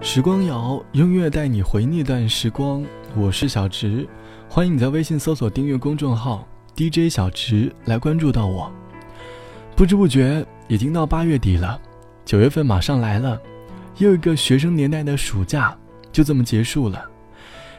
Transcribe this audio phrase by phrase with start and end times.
[0.00, 2.86] 时光谣，音乐带你回那段时光。
[3.16, 4.06] 我是小直，
[4.48, 6.46] 欢迎你在微信搜索订阅公众号
[6.76, 8.72] DJ 小直来关注到我。
[9.74, 11.80] 不知不觉已经到八月底了，
[12.24, 13.40] 九月份马上来了，
[13.96, 15.76] 又一个学生年代的暑假
[16.12, 17.04] 就这么结束了。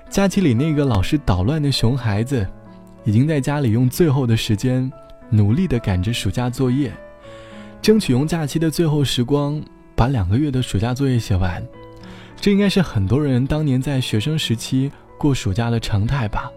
[0.10, 2.46] 假期里那个老是捣乱的熊孩子，
[3.06, 4.92] 已经在家里用最后的时间
[5.30, 6.92] 努力地赶着暑假作业，
[7.82, 9.64] 争取用假期的最后时光
[9.96, 11.66] 把两个月的暑假作业写完。
[12.42, 16.50] 这应该是很多人当年在学生时期过暑假的常态吧。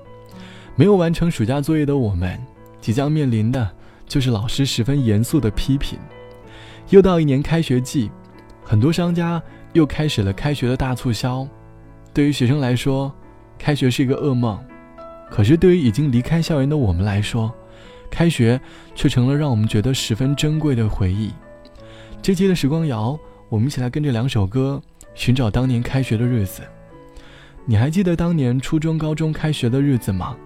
[0.77, 2.41] 没有完成暑假作业的我们，
[2.81, 3.69] 即将面临的
[4.07, 5.99] 就是老师十分严肃的批评。
[6.91, 8.11] 又到一年开学季，
[8.65, 11.47] 很多商家又开始了开学的大促销。
[12.15, 13.13] 对于学生来说，
[13.59, 14.57] 开学是一个噩梦；
[15.31, 17.53] 可是对于已经离开校园的我们来说，
[18.09, 18.61] 开学
[18.95, 21.33] 却成了让我们觉得十分珍贵的回忆。
[22.23, 24.81] 这期的时光谣，我们一起来跟着两首歌。
[25.15, 26.63] 寻找当年开学的日子，
[27.65, 30.37] 你还记得当年初中、高中开学的日子吗？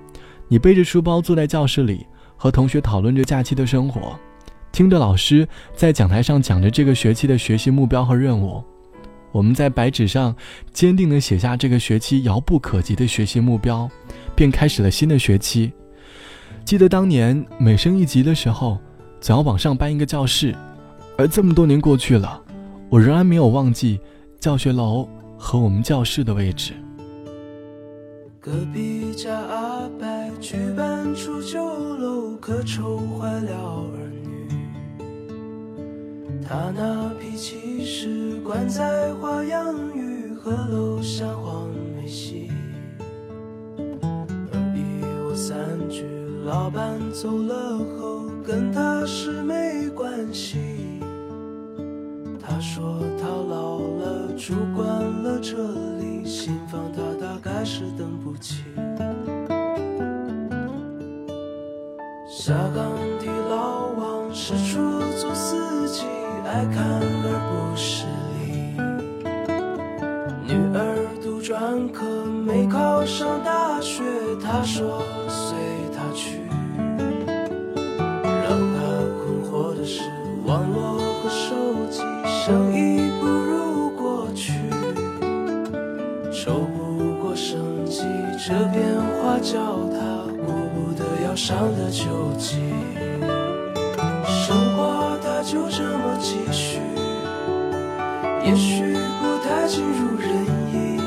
[0.49, 4.19] 你背着书包坐在教室里，和同学讨论着假期的生活，
[4.71, 8.63] 听着老师在讲台上讲着这个学期的学习目标和任务。
[9.33, 10.35] 我们在白纸上
[10.73, 13.91] 坚定地写下这个学期遥不可及的学习目标，
[14.35, 15.73] 便开始了新的学期。
[16.65, 18.79] 记得当年每升一级的时候，
[19.21, 20.55] 总要往上搬一个教室，
[21.19, 22.41] 而这么多年过去了，
[22.89, 24.01] 我仍然没有忘记。
[24.41, 26.73] 教学楼和我们教室的位置。
[28.41, 30.07] 隔壁家阿伯
[30.41, 34.49] 举办出酒楼，可愁坏了儿女。
[36.49, 42.49] 他那脾气是惯在花样鱼和楼下黄梅戏。
[43.91, 45.57] 而一我三
[45.89, 46.05] 句，
[46.45, 51.01] 老板走了后，跟他是没关系。
[52.41, 54.87] 他说他老了，住惯
[55.23, 55.57] 了这
[55.99, 58.63] 里，新房他大概是等不起。
[62.29, 66.05] 下岗的老王是出租司机，
[66.45, 66.85] 爱看
[67.25, 68.05] 而不是
[68.37, 68.77] 理。
[70.47, 70.79] 女儿
[71.25, 74.05] 读专科没考上大学，
[74.43, 75.57] 他说随
[75.95, 76.43] 他去。
[78.45, 78.77] 让他
[79.17, 80.03] 困惑的是
[80.45, 81.56] 网络和手
[88.49, 88.81] 这变
[89.19, 89.59] 化叫
[89.91, 92.61] 他顾不得要上的九级。
[94.25, 96.79] 生活它就这么继续，
[98.45, 100.31] 也许不太尽如人
[100.73, 101.01] 意，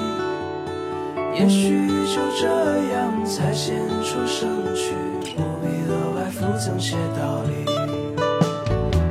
[1.40, 2.46] 也许就这
[2.94, 4.92] 样才显出生趣，
[5.38, 7.64] 不必额外附赠些道理。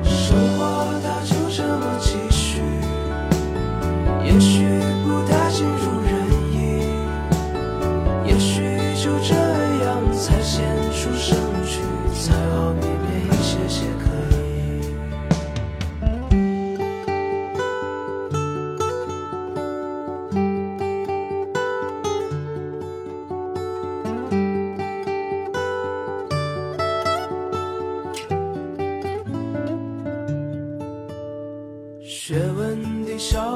[0.04, 2.60] 生活它就这么继续
[4.22, 4.68] 也许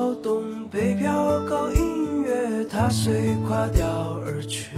[0.03, 0.43] 到东。
[0.69, 1.15] 北漂
[1.49, 4.77] 高音乐，他随垮掉而去。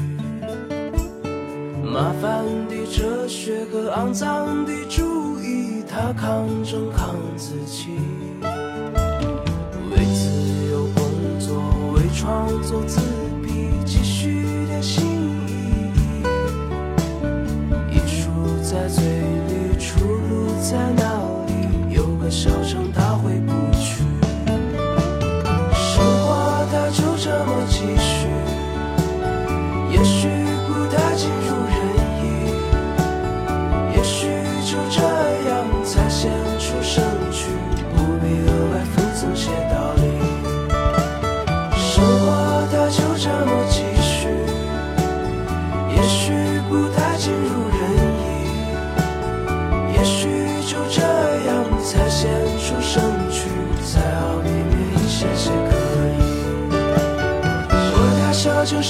[1.83, 7.89] 麻烦的哲学和肮脏的主义，他抗争抗自己。
[9.91, 11.57] 为自由工作，
[11.95, 13.01] 为创作自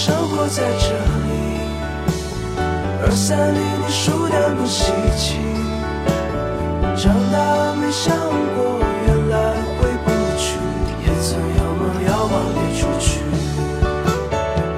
[0.05, 0.89] 生活在这
[1.25, 1.33] 里，
[3.03, 5.41] 二三里你书单不稀奇。
[6.95, 8.15] 长大没想
[8.55, 10.61] 过原来回不去，
[11.01, 13.25] 也曾有梦要往别处去。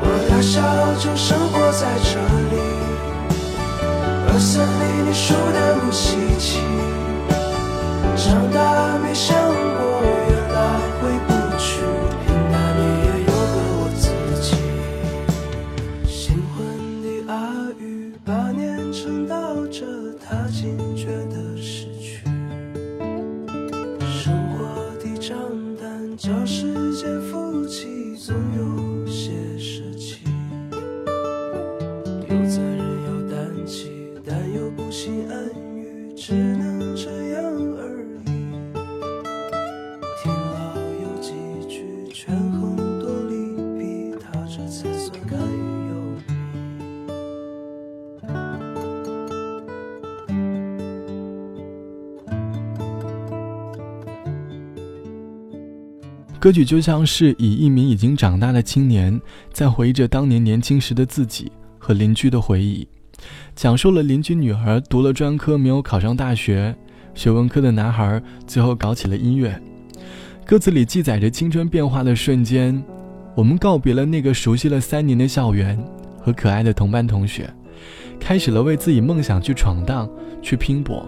[0.00, 0.62] 我大小
[0.94, 2.62] 就生活在这里，
[4.28, 6.65] 二三里你书单不稀奇。
[28.16, 28.65] 所有
[56.46, 59.20] 歌曲就像是以一名已经长大的青年，
[59.52, 62.86] 在回忆着当年年轻时的自己和邻居的回忆，
[63.56, 66.72] 讲述了邻居女孩读了专科没有考上大学，
[67.16, 69.60] 学文科的男孩最后搞起了音乐。
[70.46, 72.80] 歌词里记载着青春变化的瞬间，
[73.34, 75.76] 我们告别了那个熟悉了三年的校园
[76.20, 77.52] 和可爱的同班同学，
[78.20, 80.08] 开始了为自己梦想去闯荡、
[80.40, 81.04] 去拼搏。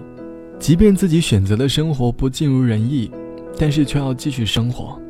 [0.58, 3.08] 即便自己选择的生活不尽如人意，
[3.56, 5.00] 但是却要继续生活。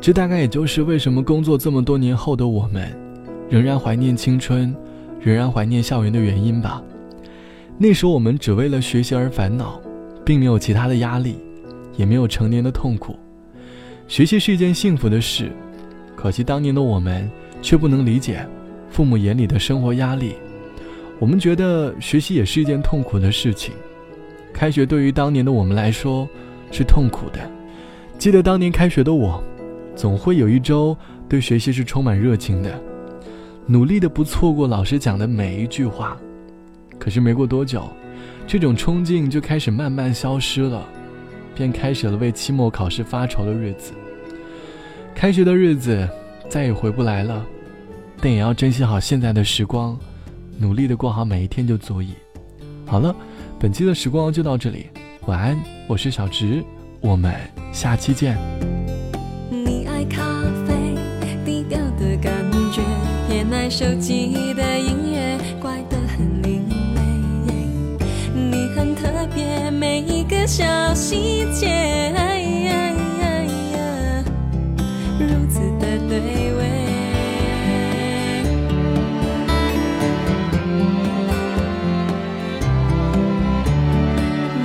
[0.00, 2.94] 这大概也就是为什么工作这么多年后的我们，
[3.48, 4.74] 仍然怀念青春，
[5.20, 6.82] 仍然怀念校园的原因吧。
[7.76, 9.80] 那时我们只为了学习而烦恼，
[10.24, 11.38] 并没有其他的压力，
[11.96, 13.16] 也没有成年的痛苦。
[14.06, 15.50] 学习是一件幸福的事，
[16.14, 17.28] 可惜当年的我们
[17.60, 18.46] 却不能理解
[18.88, 20.36] 父母眼里的生活压力。
[21.18, 23.74] 我们觉得学习也是一件痛苦的事情。
[24.52, 26.28] 开学对于当年的我们来说
[26.70, 27.40] 是痛苦的。
[28.18, 29.42] 记得当年开学的我。
[29.96, 30.96] 总会有一周
[31.26, 32.78] 对学习是充满热情的，
[33.66, 36.16] 努力的不错过老师讲的每一句话。
[36.98, 37.88] 可是没过多久，
[38.46, 40.86] 这种冲劲就开始慢慢消失了，
[41.54, 43.92] 便开始了为期末考试发愁的日子。
[45.14, 46.06] 开学的日子
[46.48, 47.44] 再也回不来了，
[48.20, 49.98] 但也要珍惜好现在的时光，
[50.58, 52.12] 努力的过好每一天就足矣。
[52.84, 53.16] 好了，
[53.58, 54.86] 本期的时光就到这里，
[55.26, 55.58] 晚安，
[55.88, 56.62] 我是小直，
[57.00, 57.34] 我们
[57.72, 58.75] 下期见。
[63.68, 67.02] 手机的音乐怪得很另类，
[68.32, 70.64] 你很特别，每一个小
[70.94, 72.12] 细节，
[75.18, 76.18] 如此的对
[76.54, 76.64] 味。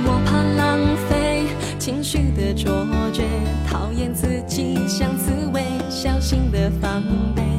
[0.06, 0.78] 我怕浪
[1.08, 1.44] 费
[1.78, 3.24] 情绪的错觉，
[3.68, 7.02] 讨厌自己像刺猬，小心的防
[7.34, 7.51] 备。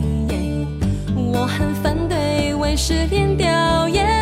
[1.43, 3.45] 我很反对为失恋掉
[3.89, 4.12] 眼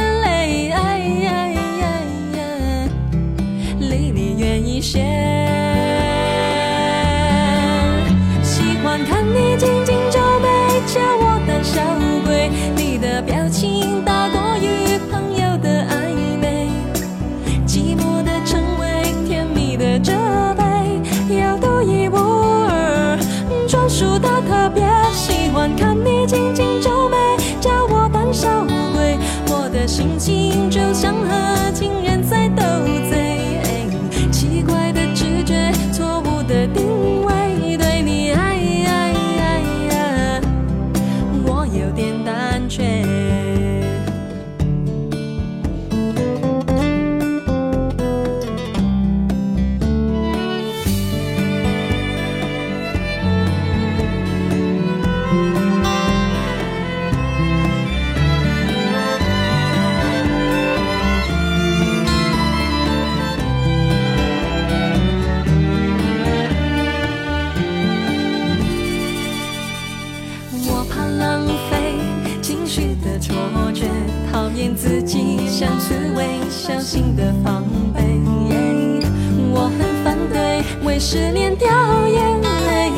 [81.03, 81.67] 失恋掉
[82.07, 82.91] 眼泪，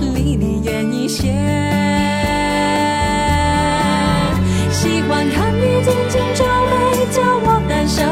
[0.00, 1.32] 离你远一些。
[4.72, 8.02] 喜欢看你紧紧皱眉，叫我胆小